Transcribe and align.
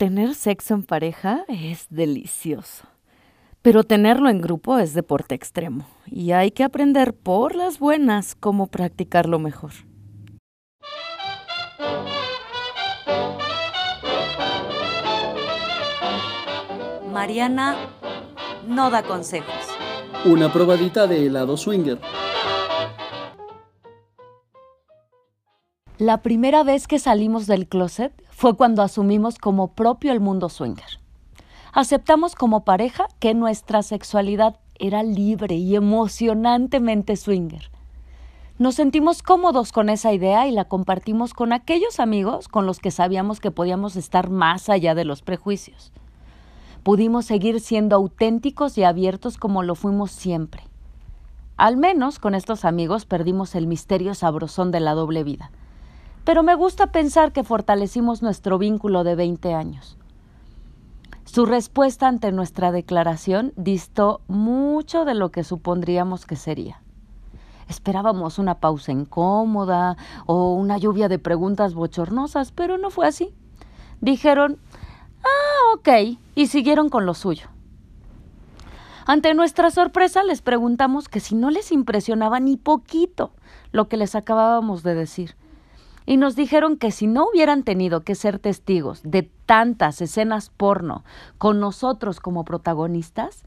Tener 0.00 0.34
sexo 0.34 0.72
en 0.72 0.82
pareja 0.82 1.44
es 1.46 1.86
delicioso, 1.90 2.86
pero 3.60 3.84
tenerlo 3.84 4.30
en 4.30 4.40
grupo 4.40 4.78
es 4.78 4.94
deporte 4.94 5.34
extremo 5.34 5.86
y 6.06 6.32
hay 6.32 6.52
que 6.52 6.64
aprender 6.64 7.12
por 7.12 7.54
las 7.54 7.78
buenas 7.78 8.34
cómo 8.34 8.68
practicarlo 8.68 9.38
mejor. 9.38 9.72
Mariana 17.12 17.76
no 18.66 18.88
da 18.88 19.02
consejos. 19.02 19.52
Una 20.24 20.50
probadita 20.50 21.06
de 21.06 21.26
helado 21.26 21.58
swinger. 21.58 21.98
La 26.00 26.22
primera 26.22 26.64
vez 26.64 26.88
que 26.88 26.98
salimos 26.98 27.46
del 27.46 27.68
closet 27.68 28.10
fue 28.30 28.56
cuando 28.56 28.80
asumimos 28.80 29.36
como 29.36 29.74
propio 29.74 30.12
el 30.12 30.20
mundo 30.20 30.48
swinger. 30.48 30.98
Aceptamos 31.74 32.34
como 32.34 32.64
pareja 32.64 33.06
que 33.18 33.34
nuestra 33.34 33.82
sexualidad 33.82 34.58
era 34.78 35.02
libre 35.02 35.56
y 35.56 35.76
emocionantemente 35.76 37.16
swinger. 37.16 37.70
Nos 38.56 38.76
sentimos 38.76 39.22
cómodos 39.22 39.72
con 39.72 39.90
esa 39.90 40.14
idea 40.14 40.48
y 40.48 40.52
la 40.52 40.64
compartimos 40.64 41.34
con 41.34 41.52
aquellos 41.52 42.00
amigos 42.00 42.48
con 42.48 42.64
los 42.64 42.78
que 42.78 42.90
sabíamos 42.90 43.38
que 43.38 43.50
podíamos 43.50 43.94
estar 43.96 44.30
más 44.30 44.70
allá 44.70 44.94
de 44.94 45.04
los 45.04 45.20
prejuicios. 45.20 45.92
Pudimos 46.82 47.26
seguir 47.26 47.60
siendo 47.60 47.94
auténticos 47.94 48.78
y 48.78 48.84
abiertos 48.84 49.36
como 49.36 49.62
lo 49.62 49.74
fuimos 49.74 50.12
siempre. 50.12 50.62
Al 51.58 51.76
menos 51.76 52.18
con 52.18 52.34
estos 52.34 52.64
amigos 52.64 53.04
perdimos 53.04 53.54
el 53.54 53.66
misterio 53.66 54.14
sabrosón 54.14 54.70
de 54.70 54.80
la 54.80 54.94
doble 54.94 55.24
vida 55.24 55.50
pero 56.24 56.42
me 56.42 56.54
gusta 56.54 56.88
pensar 56.88 57.32
que 57.32 57.44
fortalecimos 57.44 58.22
nuestro 58.22 58.58
vínculo 58.58 59.04
de 59.04 59.14
20 59.14 59.54
años. 59.54 59.96
Su 61.24 61.46
respuesta 61.46 62.08
ante 62.08 62.32
nuestra 62.32 62.72
declaración 62.72 63.52
distó 63.56 64.20
mucho 64.26 65.04
de 65.04 65.14
lo 65.14 65.30
que 65.30 65.44
supondríamos 65.44 66.26
que 66.26 66.36
sería. 66.36 66.82
Esperábamos 67.68 68.40
una 68.40 68.56
pausa 68.56 68.90
incómoda 68.90 69.96
o 70.26 70.54
una 70.54 70.76
lluvia 70.76 71.08
de 71.08 71.20
preguntas 71.20 71.72
bochornosas, 71.72 72.50
pero 72.50 72.78
no 72.78 72.90
fue 72.90 73.06
así. 73.06 73.32
Dijeron, 74.00 74.58
ah, 75.22 75.74
ok, 75.76 76.18
y 76.34 76.48
siguieron 76.48 76.88
con 76.88 77.06
lo 77.06 77.14
suyo. 77.14 77.48
Ante 79.06 79.34
nuestra 79.34 79.70
sorpresa 79.70 80.24
les 80.24 80.42
preguntamos 80.42 81.08
que 81.08 81.20
si 81.20 81.36
no 81.36 81.50
les 81.50 81.70
impresionaba 81.70 82.40
ni 82.40 82.56
poquito 82.56 83.30
lo 83.70 83.88
que 83.88 83.96
les 83.96 84.16
acabábamos 84.16 84.82
de 84.82 84.96
decir 84.96 85.36
y 86.10 86.16
nos 86.16 86.34
dijeron 86.34 86.76
que 86.76 86.90
si 86.90 87.06
no 87.06 87.28
hubieran 87.28 87.62
tenido 87.62 88.00
que 88.00 88.16
ser 88.16 88.40
testigos 88.40 89.00
de 89.04 89.30
tantas 89.46 90.00
escenas 90.00 90.50
porno 90.50 91.04
con 91.38 91.60
nosotros 91.60 92.18
como 92.18 92.44
protagonistas, 92.44 93.44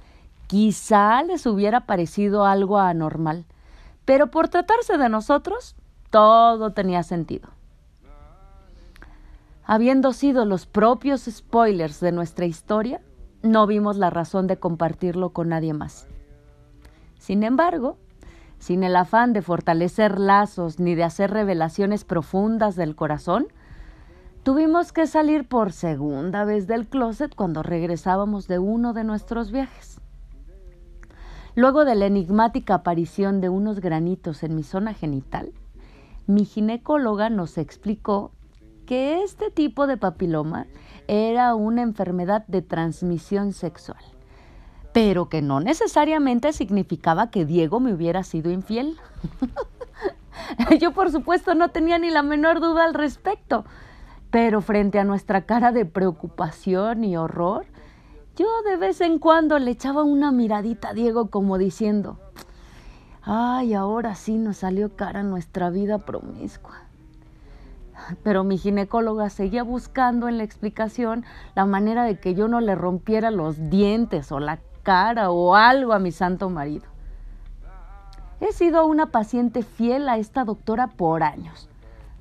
quizá 0.47 1.21
les 1.23 1.45
hubiera 1.45 1.81
parecido 1.81 2.45
algo 2.45 2.79
anormal. 2.79 3.43
Pero 4.05 4.31
por 4.31 4.47
tratarse 4.47 4.97
de 4.97 5.09
nosotros, 5.09 5.75
todo 6.09 6.71
tenía 6.71 7.03
sentido. 7.03 7.49
Habiendo 9.65 10.13
sido 10.13 10.45
los 10.45 10.65
propios 10.65 11.23
spoilers 11.29 11.99
de 11.99 12.13
nuestra 12.13 12.45
historia, 12.45 13.01
no 13.41 13.67
vimos 13.67 13.97
la 13.97 14.09
razón 14.09 14.47
de 14.47 14.55
compartirlo 14.55 15.31
con 15.31 15.49
nadie 15.49 15.73
más. 15.73 16.07
Sin 17.17 17.43
embargo, 17.43 17.97
sin 18.63 18.85
el 18.85 18.95
afán 18.95 19.33
de 19.33 19.41
fortalecer 19.41 20.17
lazos 20.17 20.79
ni 20.79 20.95
de 20.95 21.03
hacer 21.03 21.31
revelaciones 21.31 22.05
profundas 22.05 22.77
del 22.77 22.95
corazón, 22.95 23.47
tuvimos 24.43 24.93
que 24.93 25.05
salir 25.05 25.45
por 25.45 25.73
segunda 25.73 26.45
vez 26.45 26.65
del 26.65 26.87
closet 26.87 27.35
cuando 27.35 27.61
regresábamos 27.61 28.47
de 28.47 28.59
uno 28.59 28.93
de 28.93 29.03
nuestros 29.03 29.51
viajes. 29.51 29.99
Luego 31.55 31.83
de 31.83 31.95
la 31.95 32.05
enigmática 32.05 32.75
aparición 32.75 33.41
de 33.41 33.49
unos 33.49 33.81
granitos 33.81 34.43
en 34.43 34.55
mi 34.55 34.63
zona 34.63 34.93
genital, 34.93 35.51
mi 36.25 36.45
ginecóloga 36.45 37.29
nos 37.29 37.57
explicó 37.57 38.31
que 38.85 39.23
este 39.23 39.51
tipo 39.51 39.87
de 39.87 39.97
papiloma 39.97 40.67
era 41.09 41.53
una 41.53 41.81
enfermedad 41.81 42.47
de 42.47 42.61
transmisión 42.61 43.51
sexual 43.51 44.12
pero 44.93 45.27
que 45.27 45.41
no 45.41 45.59
necesariamente 45.59 46.53
significaba 46.53 47.31
que 47.31 47.45
Diego 47.45 47.79
me 47.79 47.93
hubiera 47.93 48.23
sido 48.23 48.51
infiel. 48.51 48.97
Yo 50.79 50.91
por 50.91 51.11
supuesto 51.11 51.55
no 51.55 51.69
tenía 51.69 51.97
ni 51.97 52.09
la 52.09 52.21
menor 52.21 52.59
duda 52.59 52.85
al 52.85 52.93
respecto, 52.93 53.65
pero 54.29 54.61
frente 54.61 54.99
a 54.99 55.03
nuestra 55.03 55.45
cara 55.45 55.71
de 55.71 55.85
preocupación 55.85 57.03
y 57.03 57.17
horror, 57.17 57.65
yo 58.35 58.47
de 58.63 58.77
vez 58.77 58.99
en 59.01 59.19
cuando 59.19 59.59
le 59.59 59.71
echaba 59.71 60.01
una 60.03 60.31
miradita 60.31 60.89
a 60.89 60.93
Diego 60.93 61.29
como 61.29 61.59
diciendo, 61.59 62.17
ay, 63.21 63.75
ahora 63.75 64.15
sí 64.15 64.37
nos 64.37 64.57
salió 64.57 64.95
cara 64.95 65.21
nuestra 65.21 65.69
vida 65.69 65.99
promiscua. 65.99 66.81
Pero 68.23 68.43
mi 68.43 68.57
ginecóloga 68.57 69.29
seguía 69.29 69.61
buscando 69.61 70.27
en 70.27 70.39
la 70.39 70.43
explicación 70.43 71.23
la 71.55 71.65
manera 71.65 72.03
de 72.03 72.19
que 72.19 72.33
yo 72.33 72.47
no 72.47 72.59
le 72.59 72.73
rompiera 72.73 73.29
los 73.29 73.69
dientes 73.69 74.31
o 74.31 74.39
la 74.39 74.59
cara 74.83 75.31
o 75.31 75.55
algo 75.55 75.93
a 75.93 75.99
mi 75.99 76.11
santo 76.11 76.49
marido. 76.49 76.85
He 78.39 78.51
sido 78.51 78.85
una 78.85 79.07
paciente 79.07 79.63
fiel 79.63 80.09
a 80.09 80.17
esta 80.17 80.43
doctora 80.43 80.87
por 80.87 81.23
años, 81.23 81.69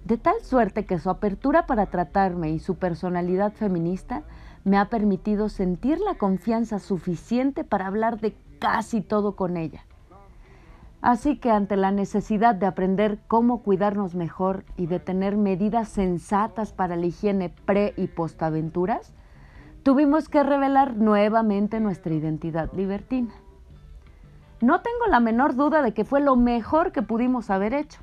de 0.05 0.17
tal 0.17 0.41
suerte 0.43 0.85
que 0.85 0.99
su 0.99 1.11
apertura 1.11 1.67
para 1.67 1.87
tratarme 1.87 2.51
y 2.51 2.61
su 2.61 2.77
personalidad 2.77 3.53
feminista 3.53 4.23
me 4.65 4.79
ha 4.79 4.85
permitido 4.85 5.49
sentir 5.49 5.99
la 5.99 6.15
confianza 6.15 6.79
suficiente 6.79 7.65
para 7.65 7.89
hablar 7.89 8.21
de 8.21 8.37
casi 8.61 9.01
todo 9.01 9.35
con 9.35 9.57
ella. 9.57 9.85
Así 11.01 11.37
que 11.37 11.51
ante 11.51 11.77
la 11.77 11.91
necesidad 11.91 12.55
de 12.55 12.67
aprender 12.67 13.19
cómo 13.27 13.65
cuidarnos 13.65 14.15
mejor 14.15 14.65
y 14.77 14.87
de 14.87 15.01
tener 15.01 15.37
medidas 15.37 15.89
sensatas 15.89 16.73
para 16.73 16.95
la 16.95 17.07
higiene 17.07 17.49
pre 17.49 17.93
y 17.97 18.07
postaventuras, 18.07 19.13
tuvimos 19.83 20.29
que 20.29 20.43
revelar 20.43 20.97
nuevamente 20.97 21.81
nuestra 21.81 22.15
identidad 22.15 22.73
libertina. 22.73 23.33
No 24.61 24.81
tengo 24.81 25.07
la 25.09 25.19
menor 25.19 25.57
duda 25.57 25.83
de 25.83 25.93
que 25.93 26.05
fue 26.05 26.21
lo 26.21 26.37
mejor 26.37 26.93
que 26.93 27.03
pudimos 27.03 27.51
haber 27.51 27.75
hecho. 27.75 28.01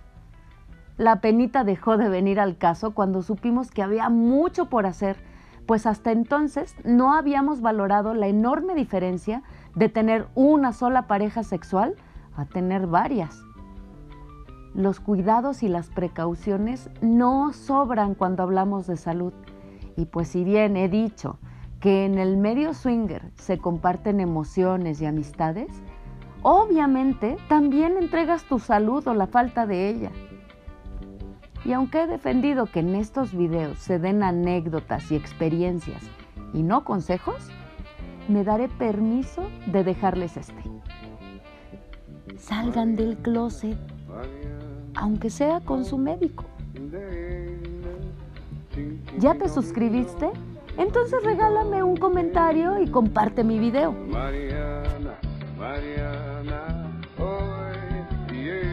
La 0.98 1.22
penita 1.22 1.64
dejó 1.64 1.96
de 1.96 2.10
venir 2.10 2.40
al 2.40 2.58
caso 2.58 2.94
cuando 2.94 3.22
supimos 3.22 3.72
que 3.72 3.82
había 3.82 4.10
mucho 4.10 4.66
por 4.66 4.86
hacer, 4.86 5.16
pues 5.66 5.86
hasta 5.86 6.12
entonces 6.12 6.76
no 6.84 7.14
habíamos 7.14 7.62
valorado 7.62 8.14
la 8.14 8.28
enorme 8.28 8.76
diferencia 8.76 9.44
de 9.76 9.88
tener 9.88 10.28
una 10.36 10.74
sola 10.74 11.08
pareja 11.08 11.44
sexual 11.44 11.96
a 12.36 12.44
tener 12.44 12.88
varias. 12.88 13.42
Los 14.74 15.00
cuidados 15.00 15.64
y 15.64 15.70
las 15.70 15.90
precauciones 15.90 16.90
no 17.02 17.54
sobran 17.54 18.16
cuando 18.16 18.44
hablamos 18.44 18.86
de 18.86 18.98
salud. 18.98 19.34
Y 19.96 20.06
pues 20.06 20.28
si 20.28 20.44
bien 20.44 20.76
he 20.76 20.90
dicho 20.90 21.40
que 21.80 22.06
en 22.06 22.18
el 22.18 22.38
medio 22.38 22.74
swinger 22.74 23.32
se 23.36 23.58
comparten 23.58 24.20
emociones 24.20 25.02
y 25.02 25.06
amistades, 25.06 25.70
obviamente 26.42 27.38
también 27.48 27.98
entregas 27.98 28.44
tu 28.44 28.60
salud 28.60 29.08
o 29.08 29.14
la 29.14 29.28
falta 29.28 29.66
de 29.66 29.90
ella. 29.90 30.12
Y 31.66 31.74
aunque 31.74 32.04
he 32.04 32.08
defendido 32.08 32.66
que 32.66 32.80
en 32.80 32.96
estos 32.96 33.34
videos 33.34 33.80
se 33.80 34.00
den 34.00 34.24
anécdotas 34.24 35.12
y 35.12 35.16
experiencias 35.16 36.04
y 36.54 36.64
no 36.64 36.84
consejos, 36.84 37.50
me 38.28 38.44
daré 38.44 38.70
permiso 38.70 39.44
de 39.68 39.84
dejarles 39.84 40.38
este. 40.38 40.64
Salgan 42.38 42.96
del 42.96 43.18
closet, 43.18 43.78
aunque 44.96 45.30
sea 45.30 45.60
con 45.62 45.84
su 45.84 45.98
médico. 45.98 46.46
¿Ya 49.18 49.36
te 49.36 49.50
suscribiste? 49.50 50.32
Entonces 50.78 51.24
regálame 51.24 51.84
un 51.84 51.98
comentario 51.98 52.82
y 52.82 52.88
comparte 52.90 53.44
mi 53.44 53.60
video. 53.60 53.92
Mariana, 53.92 55.18
Mariana, 55.58 57.02
hoy, 57.18 58.34
yeah, 58.34 58.70